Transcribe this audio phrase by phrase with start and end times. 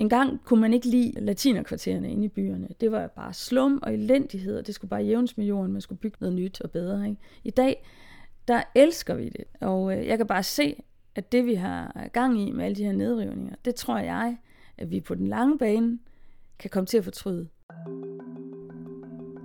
[0.00, 2.68] En gang kunne man ikke lide latinerkvartererne inde i byerne.
[2.80, 5.72] Det var bare slum og elendighed, og det skulle bare jævnes med jorden.
[5.72, 7.08] Man skulle bygge noget nyt og bedre.
[7.08, 7.20] Ikke?
[7.44, 7.84] I dag,
[8.48, 9.44] der elsker vi det.
[9.60, 10.82] Og øh, jeg kan bare se,
[11.14, 14.36] at det vi har gang i med alle de her nedrivninger, det tror jeg,
[14.78, 15.98] at vi på den lange bane
[16.58, 17.48] kan komme til at fortryde.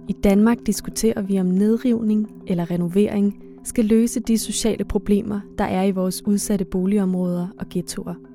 [0.10, 5.84] I Danmark diskuterer vi om nedrivning eller renovering skal løse de sociale problemer, der er
[5.84, 8.35] i vores udsatte boligområder og ghettoer.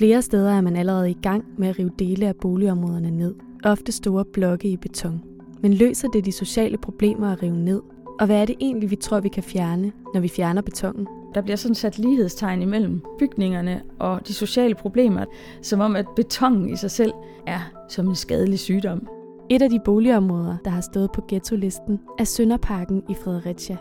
[0.00, 3.92] Flere steder er man allerede i gang med at rive dele af boligområderne ned, ofte
[3.92, 5.22] store blokke i beton.
[5.62, 7.82] Men løser det de sociale problemer at rive ned?
[8.20, 11.06] Og hvad er det egentlig, vi tror, vi kan fjerne, når vi fjerner betongen?
[11.34, 15.24] Der bliver sådan sat lighedstegn imellem bygningerne og de sociale problemer,
[15.62, 17.12] som om at betongen i sig selv
[17.46, 19.06] er som en skadelig sygdom.
[19.50, 23.76] Et af de boligområder, der har stået på ghetto-listen, er Sønderparken i Fredericia.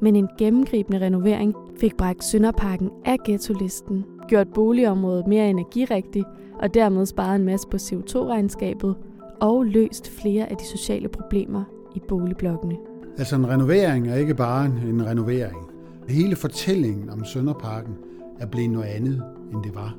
[0.00, 6.26] Men en gennemgribende renovering fik bragt Sønderparken af ghetto-listen, gjort boligområdet mere energirigtigt
[6.58, 8.96] og dermed sparet en masse på CO2-regnskabet
[9.40, 12.76] og løst flere af de sociale problemer i boligblokkene.
[13.18, 15.70] Altså en renovering er ikke bare en renovering.
[16.08, 17.94] Hele fortællingen om Sønderparken
[18.40, 19.96] er blevet noget andet, end det var.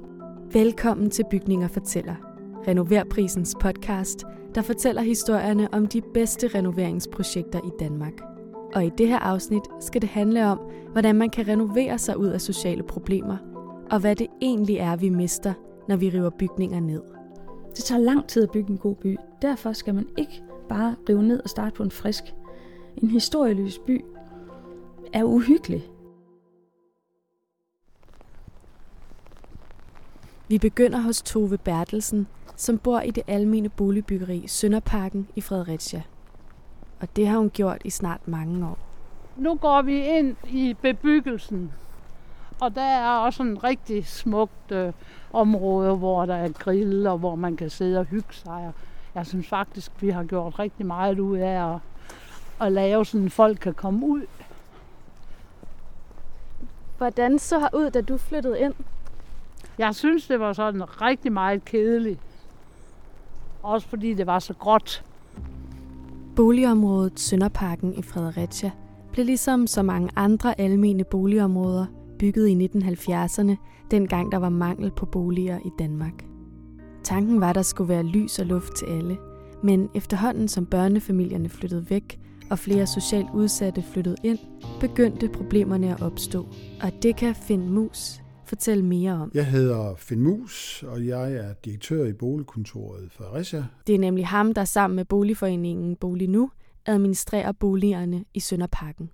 [0.54, 2.16] Velkommen til Bygninger Fortæller,
[2.68, 4.26] Renoverprisens podcast,
[4.56, 8.14] der fortæller historierne om de bedste renoveringsprojekter i Danmark.
[8.76, 10.60] Og i det her afsnit skal det handle om,
[10.92, 13.38] hvordan man kan renovere sig ud af sociale problemer,
[13.92, 15.54] og hvad det egentlig er, vi mister,
[15.88, 17.02] når vi river bygninger ned.
[17.76, 19.18] Det tager lang tid at bygge en god by.
[19.42, 22.24] Derfor skal man ikke bare rive ned og starte på en frisk.
[22.98, 24.06] En historieløs by
[25.14, 25.84] er uhyggelig.
[30.48, 36.04] Vi begynder hos Tove Bertelsen, som bor i det almene boligbyggeri Sønderparken i Fredericia.
[37.00, 38.78] Og det har hun gjort i snart mange år.
[39.38, 41.72] Nu går vi ind i bebyggelsen,
[42.60, 44.94] og der er også en rigtig smukt øh,
[45.34, 48.72] område, hvor der er grill, og hvor man kan sidde og hygge sig.
[49.16, 51.80] Jeg synes faktisk, vi har gjort rigtig meget ud af at,
[52.62, 54.22] at lave sådan, at folk kan komme ud.
[56.98, 58.74] Hvordan så har ud, da du flyttede ind?
[59.78, 62.20] Jeg synes, det var sådan rigtig meget kedeligt.
[63.64, 65.04] Også fordi det var så gråt.
[66.36, 68.72] Boligområdet Sønderparken i Fredericia
[69.12, 71.86] blev ligesom så mange andre almene boligområder
[72.20, 73.56] bygget i 1970'erne,
[73.92, 76.26] dengang der var mangel på boliger i Danmark.
[77.04, 79.18] Tanken var, at der skulle være lys og luft til alle,
[79.64, 82.20] men efterhånden som børnefamilierne flyttede væk
[82.50, 84.40] og flere socialt udsatte flyttede ind,
[84.80, 86.46] begyndte problemerne at opstå.
[86.82, 89.32] Og det kan Finn Mus fortælle mere om.
[89.34, 93.66] Jeg hedder Finn Mus, og jeg er direktør i boligkontoret Fredericia.
[93.88, 96.50] Det er nemlig ham, der sammen med boligforeningen Bolig Nu
[96.86, 99.10] administrerer boligerne i Sønderparken.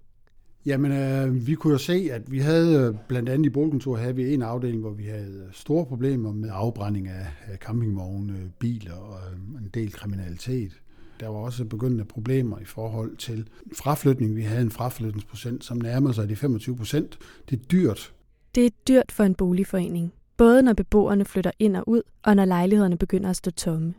[0.66, 4.16] Jamen, øh, vi kunne jo se, at vi havde øh, blandt andet i boligkontoret havde
[4.16, 8.96] vi en afdeling, hvor vi havde øh, store problemer med afbrænding af, af campingvogne, biler
[8.96, 10.72] og øh, en del kriminalitet.
[11.20, 13.48] Der var også begyndende problemer i forhold til
[13.78, 14.36] fraflytning.
[14.36, 17.18] Vi havde en fraflytningsprocent, som nærmer sig de 25 procent.
[17.50, 18.14] Det er dyrt
[18.56, 22.46] det er dyrt for en boligforening, både når beboerne flytter ind og ud, og når
[22.46, 23.94] lejlighederne begynder at stå tomme.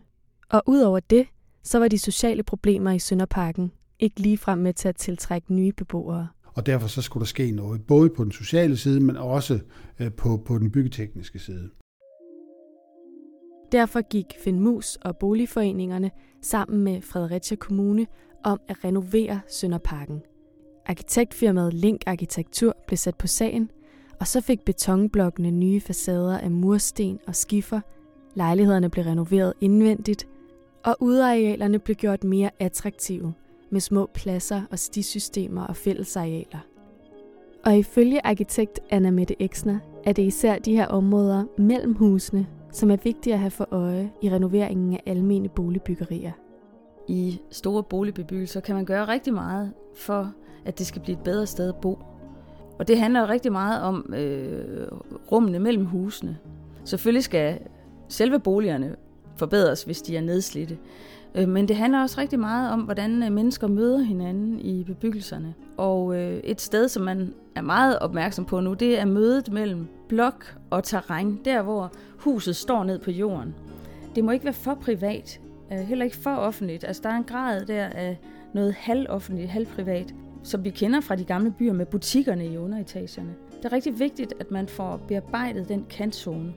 [0.49, 1.27] Og udover det,
[1.63, 6.29] så var de sociale problemer i Sønderparken ikke ligefrem med til at tiltrække nye beboere.
[6.55, 9.59] Og derfor så skulle der ske noget, både på den sociale side, men også
[10.01, 11.71] øh, på, på den byggetekniske side.
[13.73, 16.11] Derfor gik Finn Mus og boligforeningerne
[16.43, 18.07] sammen med Fredericia Kommune
[18.45, 20.23] om at renovere Sønderparken.
[20.87, 23.71] Arkitektfirmaet Link Arkitektur blev sat på sagen–
[24.21, 27.81] og så fik betonblokkene nye facader af mursten og skifer,
[28.35, 30.27] lejlighederne blev renoveret indvendigt,
[30.85, 33.35] og udearealerne blev gjort mere attraktive
[33.75, 36.59] med små pladser og stisystemer og fællesarealer.
[37.65, 42.91] Og ifølge arkitekt Anna Mette Exner er det især de her områder mellem husene, som
[42.91, 46.33] er vigtige at have for øje i renoveringen af almene boligbyggerier.
[47.09, 50.33] I store boligbebyggelser kan man gøre rigtig meget for,
[50.65, 51.99] at det skal blive et bedre sted at bo.
[52.79, 54.89] Og det handler rigtig meget om øh,
[55.33, 56.39] rummene mellem husene.
[56.85, 57.59] Selvfølgelig skal
[58.09, 58.97] selve boligerne
[59.37, 60.79] forbedres, hvis de er nedslidte.
[61.35, 65.55] Øh, men det handler også rigtig meget om, hvordan øh, mennesker møder hinanden i bebyggelserne.
[65.77, 69.89] Og øh, et sted, som man er meget opmærksom på nu, det er mødet mellem
[70.09, 73.55] blok og terræn, der hvor huset står ned på jorden.
[74.15, 75.41] Det må ikke være for privat,
[75.71, 76.85] heller ikke for offentligt.
[76.85, 78.19] Altså der er en grad der af
[78.53, 80.15] noget halvoffentligt, halvprivat
[80.45, 83.35] som vi kender fra de gamle byer med butikkerne i underetagerne.
[83.57, 86.55] Det er rigtig vigtigt, at man får bearbejdet den kantzone.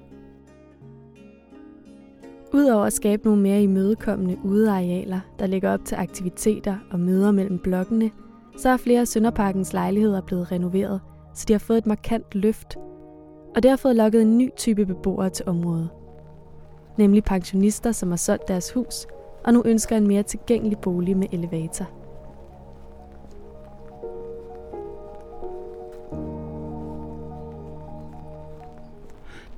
[2.53, 7.59] Udover at skabe nogle mere imødekommende udearealer, der ligger op til aktiviteter og møder mellem
[7.59, 8.11] blokkene,
[8.57, 11.01] så er flere af Sønderparkens lejligheder blevet renoveret,
[11.35, 12.75] så de har fået et markant løft.
[13.55, 15.89] Og det har fået lukket en ny type beboere til området.
[16.97, 19.07] nemlig pensionister, som har solgt deres hus
[19.47, 21.96] og nu ønsker en mere tilgængelig bolig med elevator.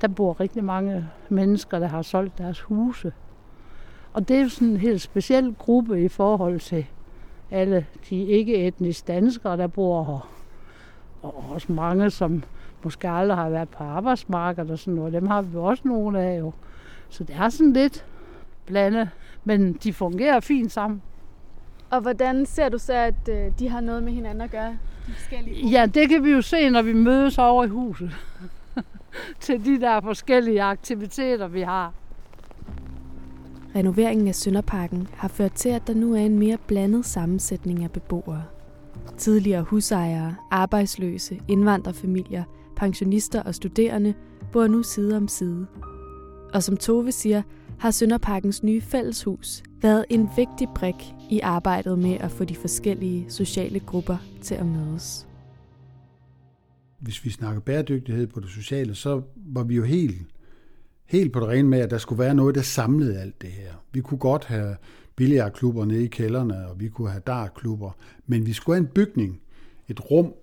[0.01, 3.13] Der bor rigtig mange mennesker, der har solgt deres huse.
[4.13, 6.85] Og det er jo sådan en helt speciel gruppe i forhold til
[7.51, 10.29] alle de ikke-etniske danskere, der bor her.
[11.21, 12.43] Og også mange, som
[12.83, 15.13] måske aldrig har været på arbejdsmarkedet og sådan noget.
[15.13, 16.51] Dem har vi også nogle af jo.
[17.09, 18.05] Så det er sådan lidt
[18.65, 19.09] blandet,
[19.43, 21.01] men de fungerer fint sammen.
[21.89, 24.77] Og hvordan ser du så, at øh, de har noget med hinanden at gøre?
[25.07, 28.11] De forskellige ja, det kan vi jo se, når vi mødes over i huset.
[29.39, 31.93] til de der forskellige aktiviteter, vi har.
[33.75, 37.91] Renoveringen af Sønderparken har ført til, at der nu er en mere blandet sammensætning af
[37.91, 38.43] beboere.
[39.17, 42.43] Tidligere husejere, arbejdsløse, indvandrerfamilier,
[42.75, 44.13] pensionister og studerende
[44.51, 45.67] bor nu side om side.
[46.53, 47.41] Og som Tove siger,
[47.79, 53.25] har Sønderparkens nye fælleshus været en vigtig brik i arbejdet med at få de forskellige
[53.29, 55.28] sociale grupper til at mødes.
[56.99, 60.17] Hvis vi snakker bæredygtighed på det sociale, så var vi jo helt,
[61.05, 63.71] helt på det rene med, at der skulle være noget, der samlede alt det her.
[63.91, 64.75] Vi kunne godt have
[65.15, 67.91] billiardklubber nede i kælderne, og vi kunne have dartklubber,
[68.27, 69.41] men vi skulle have en bygning,
[69.87, 70.33] et rum,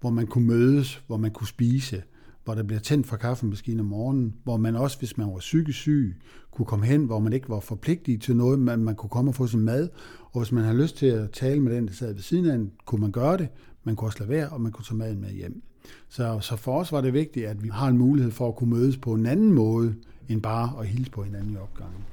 [0.00, 2.02] hvor man kunne mødes, hvor man kunne spise,
[2.44, 5.78] hvor der bliver tændt for kaffemaskinen om morgenen, hvor man også, hvis man var psykisk
[5.78, 6.16] syg,
[6.50, 9.34] kunne komme hen, hvor man ikke var forpligtet til noget, men man kunne komme og
[9.34, 9.88] få sin mad,
[10.32, 12.58] og hvis man har lyst til at tale med den, der sad ved siden af
[12.84, 13.48] kunne man gøre det,
[13.84, 15.62] man kunne også lade være, og man kunne tage maden med hjem.
[16.08, 18.70] Så, så for os var det vigtigt, at vi har en mulighed for at kunne
[18.70, 19.94] mødes på en anden måde,
[20.28, 22.04] end bare at hilse på hinanden i opgangen.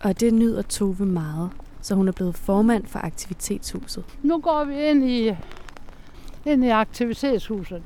[0.00, 4.04] Og det nyder Tove meget, så hun er blevet formand for Aktivitetshuset.
[4.22, 5.34] Nu går vi ind i,
[6.46, 7.82] ind i Aktivitetshuset.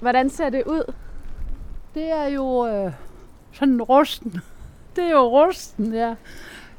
[0.00, 0.92] Hvordan ser det ud?
[1.94, 2.92] Det er jo øh,
[3.52, 4.40] sådan rusten.
[4.96, 6.14] Det er jo rusten, ja.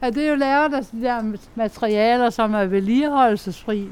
[0.01, 0.09] ja.
[0.09, 3.89] det er jo lavet af de der materialer, som er vedligeholdelsesfri.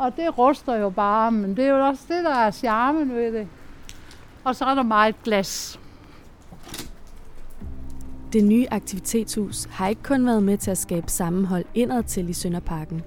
[0.00, 3.32] Og det ruster jo bare, men det er jo også det, der er charmen ved
[3.32, 3.48] det.
[4.44, 5.80] Og så er der meget glas.
[8.32, 12.32] Det nye aktivitetshus har ikke kun været med til at skabe sammenhold indad til i
[12.32, 13.02] Sønderparken.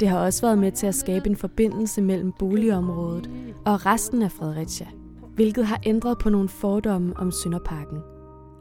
[0.00, 3.30] Det har også været med til at skabe en forbindelse mellem boligområdet
[3.66, 4.86] og resten af Fredericia,
[5.34, 7.98] hvilket har ændret på nogle fordomme om Sønderparken.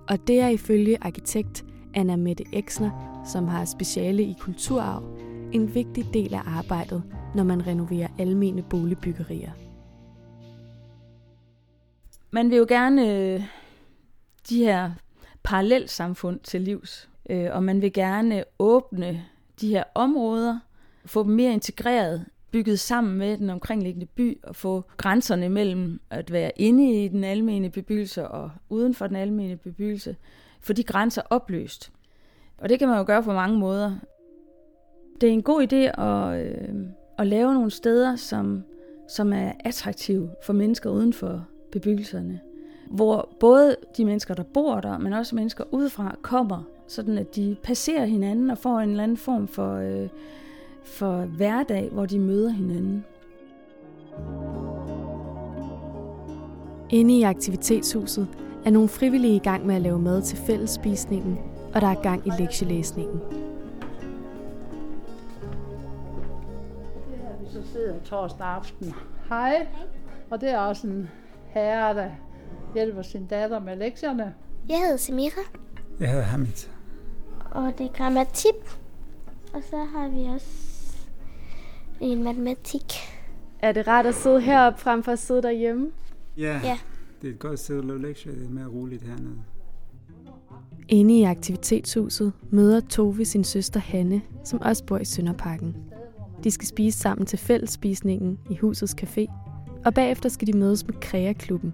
[0.10, 5.04] Og det er ifølge arkitekt Anna Mette Eksner, som har speciale i kulturarv,
[5.54, 7.04] en vigtig del af arbejdet,
[7.36, 9.52] når man renoverer almene boligbyggerier.
[12.32, 13.44] Man vil jo gerne øh,
[14.50, 14.92] de her
[15.44, 19.26] parallelsamfund til livs, øh, og man vil gerne åbne
[19.62, 20.60] de her områder,
[21.06, 26.32] få dem mere integreret, bygget sammen med den omkringliggende by, og få grænserne mellem at
[26.32, 30.16] være inde i den almene bebyggelse og uden for den almene bebyggelse,
[30.62, 31.92] få de grænser opløst.
[32.58, 33.96] Og det kan man jo gøre på mange måder.
[35.22, 36.76] Det er en god idé at, øh,
[37.18, 38.64] at lave nogle steder, som,
[39.08, 42.40] som er attraktive for mennesker uden for bebyggelserne.
[42.90, 47.56] Hvor både de mennesker, der bor der, men også mennesker udefra, kommer, sådan at de
[47.64, 50.10] passerer hinanden og får en eller anden form for, øh,
[50.84, 53.06] for hverdag, hvor de møder hinanden.
[56.90, 58.28] Inde i aktivitetshuset
[58.66, 61.38] er nogle frivillige i gang med at lave mad til fællesspisningen,
[61.74, 63.49] og der er gang i lektielæsningen.
[67.80, 68.94] Sidder torsdag aften.
[69.30, 69.68] Hej.
[70.30, 71.10] Og det er også en
[71.46, 72.10] herre, der
[72.74, 74.34] hjælper sin datter med lektierne.
[74.70, 75.42] Jeg hedder Samira.
[76.00, 76.70] Jeg hedder Hamid.
[77.52, 78.56] Og det er grammatik.
[79.54, 80.48] Og så har vi også
[82.00, 82.94] en matematik.
[83.60, 85.92] Er det rart at sidde heroppe frem for at sidde derhjemme?
[86.38, 86.80] Ja, ja.
[87.22, 88.34] det er et godt sted at lave lektier.
[88.34, 89.36] Det er mere roligt hernede.
[90.88, 95.89] Inde i aktivitetshuset møder Tove sin søster Hanne, som også bor i Sønderparken.
[96.44, 99.26] De skal spise sammen til fællesspisningen i husets café,
[99.86, 101.74] og bagefter skal de mødes med Krea-klubben.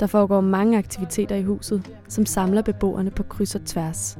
[0.00, 4.18] Der foregår mange aktiviteter i huset, som samler beboerne på kryds og tværs.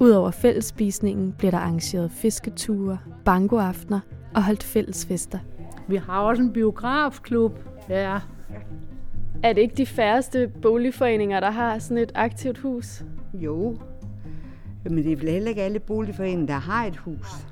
[0.00, 4.00] Udover fællesspisningen bliver der arrangeret fisketure, bankoaftener
[4.34, 5.38] og holdt fællesfester.
[5.88, 7.58] Vi har også en biografklub.
[7.88, 8.18] Ja.
[9.42, 13.04] Er det ikke de færreste boligforeninger, der har sådan et aktivt hus?
[13.34, 13.76] Jo,
[14.84, 17.46] men det er vel heller ikke alle boligforeninger, der har et hus.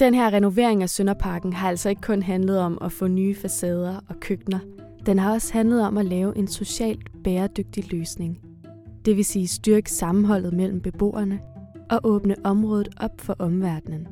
[0.00, 4.00] Den her renovering af Sønderparken har altså ikke kun handlet om at få nye facader
[4.08, 4.58] og køkkener.
[5.06, 8.40] Den har også handlet om at lave en socialt bæredygtig løsning.
[9.04, 11.40] Det vil sige styrke sammenholdet mellem beboerne
[11.90, 14.08] og åbne området op for omverdenen.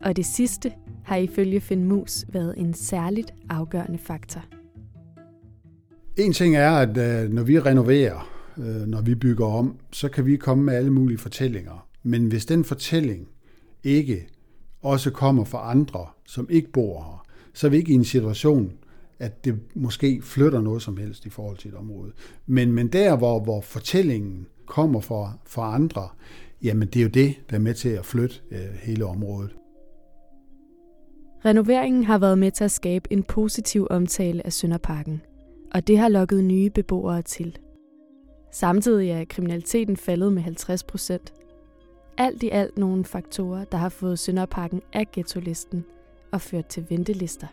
[0.00, 0.72] Og det sidste
[1.04, 4.44] har ifølge Finn Mus været en særligt afgørende faktor.
[6.16, 10.26] En ting er, at øh, når vi renoverer, øh, når vi bygger om, så kan
[10.26, 11.86] vi komme med alle mulige fortællinger.
[12.02, 13.28] Men hvis den fortælling
[13.84, 14.26] ikke
[14.82, 18.72] også kommer fra andre, som ikke bor her, så er vi ikke i en situation,
[19.18, 22.12] at det måske flytter noget som helst i forhold til et område.
[22.46, 26.08] Men, men der, hvor, hvor fortællingen kommer fra, fra andre,
[26.62, 29.56] jamen det er jo det, der er med til at flytte øh, hele området.
[31.44, 35.22] Renoveringen har været med til at skabe en positiv omtale af Sønderparken,
[35.74, 37.58] og det har lokket nye beboere til.
[38.52, 41.32] Samtidig er kriminaliteten faldet med 50 procent.
[42.18, 45.84] Alt i alt nogle faktorer, der har fået Sønderparken af ghetto-listen
[46.32, 47.46] og ført til ventelister.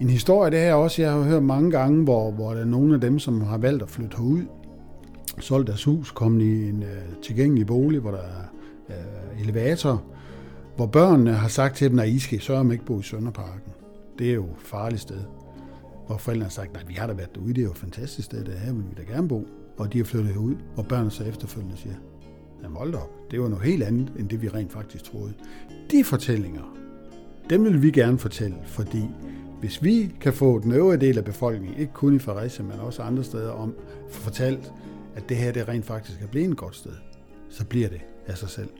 [0.00, 2.94] En historie, det her også, jeg har hørt mange gange, hvor, hvor der er nogle
[2.94, 4.42] af dem, som har valgt at flytte herud,
[5.38, 8.44] solgt deres hus, kommet i en øh, tilgængelig bolig, hvor der er
[8.88, 10.02] øh, elevator,
[10.76, 13.72] hvor børnene har sagt til dem, at I skal sørge om ikke bo i Sønderparken.
[14.18, 15.20] Det er jo et farligt sted.
[16.06, 18.26] Hvor forældrene har sagt, at vi har da været derude, det er jo et fantastisk
[18.26, 19.46] sted, det her vil vi da gerne bo.
[19.78, 21.94] Og de har flyttet herud, og børnene så efterfølgende siger,
[22.62, 25.32] jamen hold op, det var noget helt andet, end det vi rent faktisk troede.
[25.90, 26.76] De fortællinger,
[27.50, 29.02] dem vil vi gerne fortælle, fordi
[29.60, 33.02] hvis vi kan få den øvrige del af befolkningen, ikke kun i Fredericia, men også
[33.02, 33.74] andre steder, om
[34.08, 34.72] fortalt,
[35.14, 36.92] at det her det rent faktisk er blive et godt sted,
[37.48, 38.70] så bliver det af sig selv.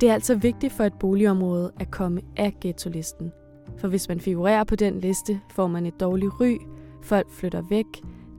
[0.00, 3.32] Det er altså vigtigt for et boligområde at komme af ghetto-listen.
[3.78, 6.56] For hvis man figurerer på den liste, får man et dårligt ry,
[7.02, 7.86] folk flytter væk,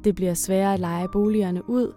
[0.04, 1.94] det bliver sværere at lege boligerne ud,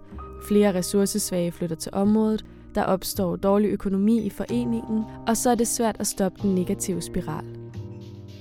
[0.49, 2.45] flere ressourcesvage flytter til området,
[2.75, 7.03] der opstår dårlig økonomi i foreningen, og så er det svært at stoppe den negative
[7.03, 7.45] spiral.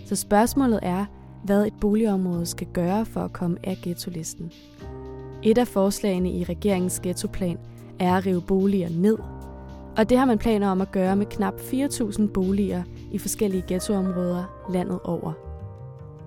[0.06, 1.06] Så spørgsmålet er,
[1.44, 4.52] hvad et boligområde skal gøre for at komme af ghetto-listen.
[5.44, 7.58] Et af forslagene i regeringens ghettoplan
[8.00, 9.18] er at rive boliger ned.
[9.98, 14.70] Og det har man planer om at gøre med knap 4.000 boliger i forskellige ghettoområder
[14.74, 15.34] landet over.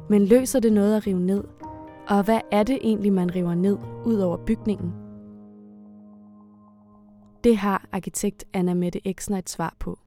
[0.09, 1.45] Men løser det noget at rive ned?
[2.09, 4.93] Og hvad er det egentlig, man river ned ud over bygningen?
[7.45, 9.99] Det har arkitekt Anna Mette Eksner et svar på.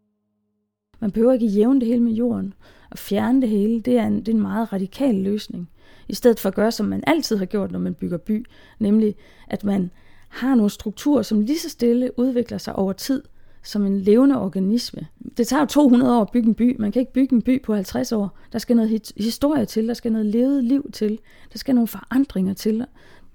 [1.00, 2.54] Man behøver ikke jævne det hele med jorden
[2.92, 3.82] og fjerne det hele.
[3.82, 5.70] Det er, en, det er en meget radikal løsning.
[6.08, 8.46] I stedet for at gøre, som man altid har gjort, når man bygger by,
[8.80, 9.16] nemlig
[9.48, 9.92] at man
[10.30, 13.24] har nogle strukturer, som lige så stille udvikler sig over tid
[13.64, 15.08] som en levende organisme.
[15.38, 16.76] Det tager jo 200 år at bygge en by.
[16.80, 18.38] Man kan ikke bygge en by på 50 år.
[18.54, 21.20] Der skal noget historie til, der skal noget levet liv til,
[21.54, 22.86] der skal nogle forandringer til.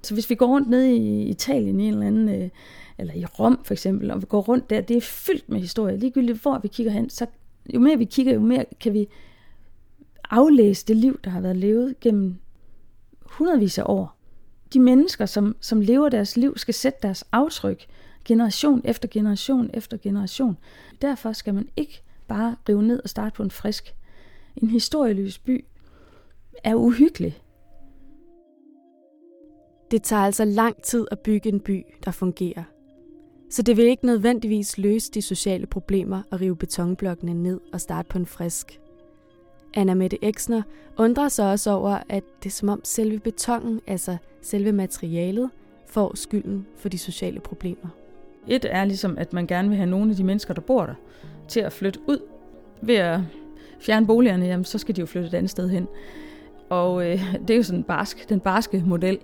[0.03, 2.49] Så hvis vi går rundt ned i Italien i en eller anden øh,
[2.99, 5.97] eller i Rom for eksempel, og vi går rundt der, det er fyldt med historie.
[5.97, 7.27] Ligegyldigt hvor vi kigger hen, så
[7.75, 9.09] jo mere vi kigger, jo mere kan vi
[10.31, 12.37] aflæse det liv, der har været levet gennem
[13.23, 14.17] hundredvis af år.
[14.73, 17.87] De mennesker, som, som lever deres liv, skal sætte deres aftryk
[18.27, 20.57] generation efter generation efter generation.
[21.03, 23.95] Derfor skal man ikke bare rive ned og starte på en frisk.
[24.57, 25.65] En historieløs by
[26.65, 27.43] er uhyggelig.
[29.91, 32.63] Det tager altså lang tid at bygge en by, der fungerer.
[33.51, 38.09] Så det vil ikke nødvendigvis løse de sociale problemer at rive betonblokkene ned og starte
[38.09, 38.81] på en frisk.
[39.75, 40.63] Anna Mette Eksner
[40.99, 45.51] undrer sig også over, at det er som om selve betongen, altså selve materialet,
[45.87, 47.89] får skylden for de sociale problemer.
[48.49, 50.95] Et er ligesom, at man gerne vil have nogle af de mennesker, der bor der,
[51.49, 52.19] til at flytte ud.
[52.83, 53.21] Ved at
[53.81, 55.89] fjerne boligerne, jamen, så skal de jo flytte et andet sted hen.
[56.69, 59.19] Og øh, det er jo sådan barsk, den barske model.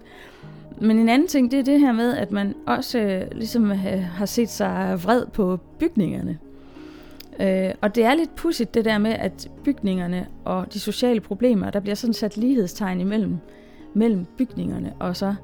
[0.80, 4.02] Men en anden ting, det er det her med, at man også øh, ligesom øh,
[4.02, 6.38] har set sig vred på bygningerne.
[7.40, 11.70] Øh, og det er lidt pudsigt det der med, at bygningerne og de sociale problemer,
[11.70, 13.36] der bliver sådan sat lighedstegn imellem
[13.94, 15.34] mellem bygningerne og så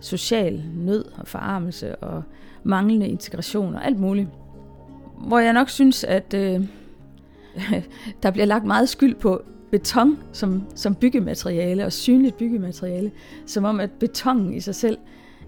[0.00, 2.22] social nød og forarmelse og
[2.62, 4.28] manglende integration og alt muligt.
[5.26, 6.60] Hvor jeg nok synes, at øh,
[8.22, 13.10] der bliver lagt meget skyld på beton som, som byggemateriale og synligt byggemateriale,
[13.46, 14.98] som om at betongen i sig selv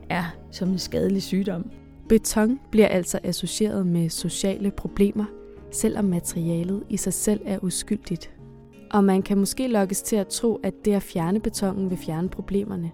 [0.09, 1.71] er som en skadelig sygdom.
[2.09, 5.25] Beton bliver altså associeret med sociale problemer,
[5.73, 8.31] selvom materialet i sig selv er uskyldigt.
[8.91, 12.29] Og man kan måske lokkes til at tro, at det at fjerne betongen vil fjerne
[12.29, 12.91] problemerne.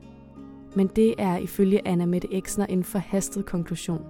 [0.76, 4.04] Men det er ifølge Anna Mette Eksner en forhastet konklusion.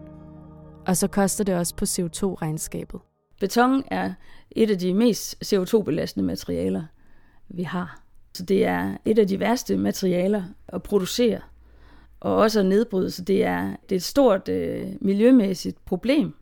[0.87, 3.01] Og så koster det også på CO2-regnskabet.
[3.41, 4.13] Beton er
[4.51, 6.85] et af de mest CO2-belastende materialer
[7.49, 8.03] vi har.
[8.35, 11.41] Så det er et af de værste materialer at producere
[12.21, 16.35] og også at nedbryde, så det er, det er et stort øh, miljømæssigt problem.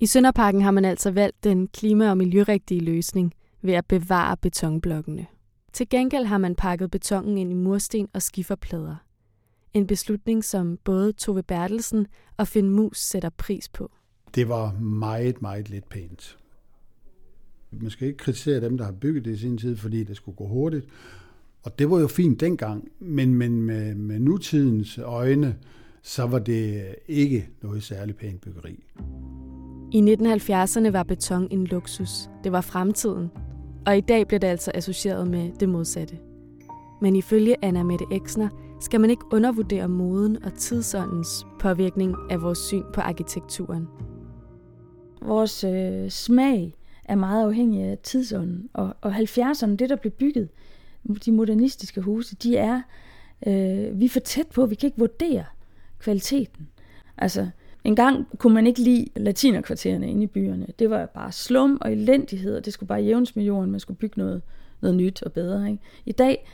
[0.00, 5.26] I Sønderparken har man altså valgt den klima- og miljørigtige løsning ved at bevare betonblokkene.
[5.72, 8.96] Til gengæld har man pakket betongen ind i mursten og skiferplader.
[9.74, 13.90] En beslutning, som både Tove Bertelsen og Finn Mus sætter pris på.
[14.34, 16.38] det var meget, meget lidt pænt.
[17.70, 20.36] Man skal ikke kritisere dem, der har bygget det i sin tid, fordi det skulle
[20.36, 20.86] gå hurtigt.
[21.62, 25.56] Og det var jo fint dengang, men, men med, med nutidens øjne,
[26.02, 28.84] så var det ikke noget særligt pænt byggeri.
[29.92, 32.28] I 1970'erne var beton en luksus.
[32.44, 33.28] Det var fremtiden.
[33.86, 36.18] Og i dag bliver det altså associeret med det modsatte.
[37.00, 38.48] Men ifølge Anna Mette Exner
[38.84, 43.88] skal man ikke undervurdere moden og tidsåndens påvirkning af vores syn på arkitekturen.
[45.22, 46.74] Vores øh, smag
[47.04, 50.48] er meget afhængig af tidsånden, og, og 70'erne, det der blev bygget,
[51.24, 52.82] de modernistiske huse, de er,
[53.46, 55.44] øh, vi er for tæt på, vi kan ikke vurdere
[55.98, 56.68] kvaliteten.
[57.18, 57.48] Altså,
[57.84, 60.66] en gang kunne man ikke lide latinerkvartererne inde i byerne.
[60.78, 63.98] Det var bare slum og elendighed, og det skulle bare jævnes med jorden, man skulle
[63.98, 64.42] bygge noget,
[64.80, 65.70] noget nyt og bedre.
[65.70, 65.82] Ikke?
[66.06, 66.46] I dag,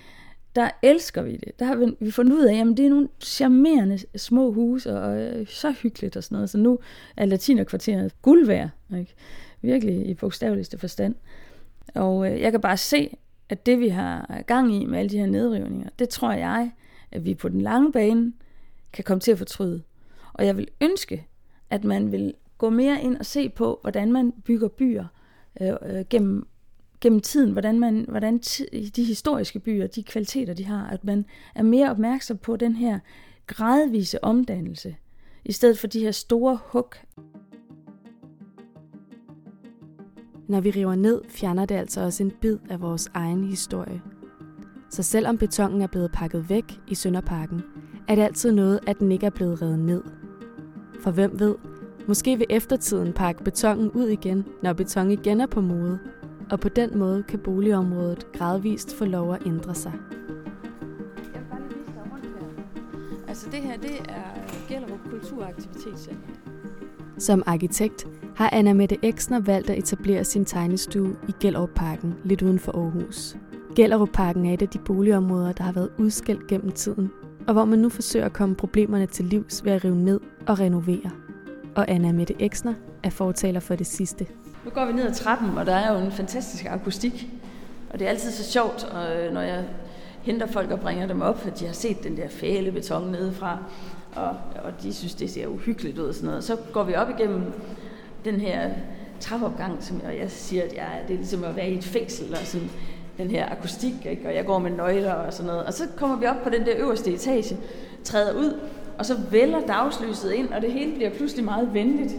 [0.56, 1.58] der elsker vi det.
[1.58, 5.20] Der har vi, vi fundet ud af, at det er nogle charmerende små huse, og
[5.20, 6.50] øh, så hyggeligt og sådan noget.
[6.50, 6.78] Så nu
[7.16, 8.68] er latinerkvarteret guld værd.
[8.98, 9.14] Ikke?
[9.62, 11.14] Virkelig i bogstaveligste forstand.
[11.94, 13.16] Og øh, jeg kan bare se,
[13.48, 16.70] at det vi har gang i med alle de her nedrivninger, det tror jeg,
[17.12, 18.32] at vi på den lange bane
[18.92, 19.82] kan komme til at fortryde.
[20.32, 21.26] Og jeg vil ønske,
[21.70, 25.04] at man vil gå mere ind og se på, hvordan man bygger byer
[25.60, 26.46] øh, øh, gennem,
[27.00, 28.38] gennem tiden, hvordan, man, hvordan
[28.96, 32.98] de historiske byer, de kvaliteter, de har, at man er mere opmærksom på den her
[33.46, 34.96] gradvise omdannelse,
[35.44, 36.94] i stedet for de her store hug.
[40.48, 44.02] Når vi river ned, fjerner det altså også en bid af vores egen historie.
[44.90, 47.62] Så selvom betongen er blevet pakket væk i Sønderparken,
[48.08, 50.02] er det altid noget, at den ikke er blevet revet ned.
[51.00, 51.54] For hvem ved,
[52.08, 55.98] måske vil eftertiden pakke betongen ud igen, når beton igen er på mode,
[56.50, 59.92] og på den måde kan boligområdet gradvist få lov at ændre sig.
[63.28, 64.22] Altså det her, det er
[64.68, 66.28] Gellerup Kulturaktivitetscenter.
[67.18, 72.42] Som arkitekt har Anna Mette Eksner valgt at etablere sin tegnestue i Gellerup Parken, lidt
[72.42, 73.36] uden for Aarhus.
[73.76, 77.10] Gellerup Parken er et af de boligområder, der har været udskilt gennem tiden,
[77.46, 80.60] og hvor man nu forsøger at komme problemerne til livs ved at rive ned og
[80.60, 81.10] renovere.
[81.74, 84.26] Og Anna Mette Eksner er fortaler for det sidste.
[84.64, 87.28] Nu går vi ned ad trappen, og der er jo en fantastisk akustik.
[87.90, 89.64] Og det er altid så sjovt, og øh, når jeg
[90.22, 93.58] henter folk og bringer dem op, at de har set den der fæle beton nedefra,
[94.16, 96.44] og, og de synes, det ser uhyggeligt ud og sådan noget.
[96.44, 97.52] Så går vi op igennem
[98.24, 98.70] den her
[99.20, 102.32] trappeopgang, som jeg, jeg siger, at jeg, det er ligesom at være i et fængsel,
[102.32, 102.70] og sådan,
[103.18, 104.28] den her akustik, ikke?
[104.28, 105.64] og jeg går med nøgler og sådan noget.
[105.64, 107.56] Og så kommer vi op på den der øverste etage,
[108.04, 108.60] træder ud,
[108.98, 112.12] og så vælger dagslyset ind, og det hele bliver pludselig meget venligt.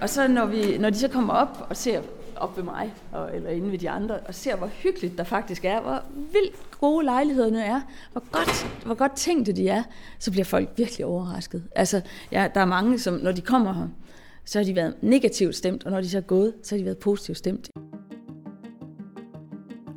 [0.00, 2.00] Og så når, vi, når de så kommer op og ser
[2.36, 5.64] op ved mig, og, eller inde ved de andre, og ser, hvor hyggeligt der faktisk
[5.64, 7.80] er, hvor vildt gode lejlighederne er,
[8.12, 9.82] hvor godt, hvor godt tænkte de er,
[10.18, 11.62] så bliver folk virkelig overrasket.
[11.74, 12.00] Altså,
[12.32, 13.88] ja, der er mange, som når de kommer her,
[14.44, 16.84] så har de været negativt stemt, og når de så er gået, så har de
[16.84, 17.70] været positivt stemt.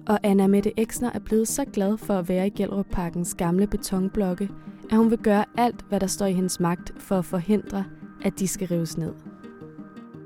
[0.08, 3.68] Og Anna Mette Eksner er blevet så glad for at være i Gellerup Parkens gamle
[3.68, 4.50] betonblokke,
[4.92, 7.86] at hun vil gøre alt, hvad der står i hendes magt for at forhindre,
[8.24, 9.14] at de skal rives ned.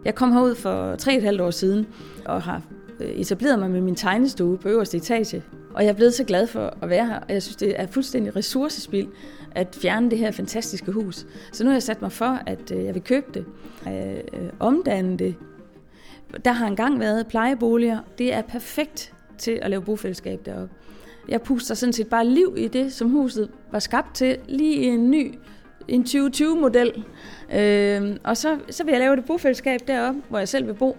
[0.06, 1.88] Jeg kom herud for tre et halvt år siden
[2.26, 2.62] og har
[3.00, 5.44] øh, etableret mig med min tegnestue på øverste etage.
[5.74, 7.88] Og jeg er blevet så glad for at være her, og jeg synes, det er
[7.88, 9.08] fuldstændig ressourcespild
[9.52, 11.26] at fjerne det her fantastiske hus.
[11.52, 13.46] Så nu har jeg sat mig for, at øh, jeg vil købe det,
[13.88, 15.36] øh, omdanne det.
[16.46, 18.00] Der har engang været plejeboliger.
[18.18, 20.74] Det er perfekt til at lave bofællesskab deroppe.
[21.28, 24.86] Jeg puster sådan set bare liv i det, som huset var skabt til, lige i
[24.86, 25.36] en ny
[25.88, 27.06] en 2020-model.
[27.54, 30.98] Øh, og så, så vil jeg lave det bofællesskab deroppe, hvor jeg selv vil bo.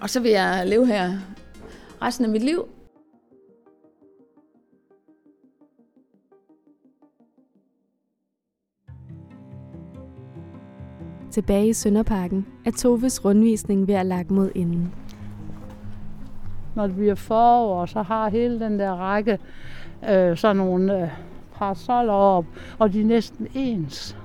[0.00, 1.10] Og så vil jeg leve her
[2.02, 2.68] resten af mit liv.
[11.30, 14.94] Tilbage i Sønderparken er Toves rundvisning ved at lage mod inden.
[16.76, 19.38] Når det bliver forår, så har hele den der række
[20.10, 21.08] øh, sådan nogle øh,
[21.58, 22.44] parasoller op,
[22.78, 24.16] og de er næsten ens.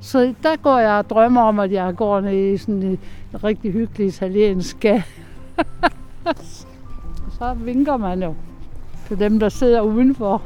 [0.00, 2.98] Så der går jeg og drømmer om, at jeg går ned i sådan en
[3.44, 4.84] rigtig hyggelig italiensk
[7.38, 8.34] Så vinker man jo
[9.08, 10.42] til dem, der sidder udenfor.